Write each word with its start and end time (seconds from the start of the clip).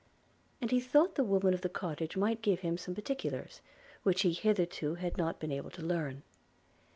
And 0.61 0.71
he 0.71 0.79
thought 0.79 1.13
the 1.13 1.23
woman 1.23 1.53
of 1.53 1.61
the 1.61 1.69
cottage 1.69 2.17
might 2.17 2.41
give 2.41 2.61
him 2.61 2.75
some 2.75 2.95
particulars, 2.95 3.61
which 4.01 4.21
he 4.23 4.33
hitherto 4.33 4.95
had 4.95 5.15
not 5.15 5.39
been 5.39 5.51
able 5.51 5.69
to 5.69 5.83
learn. 5.83 6.23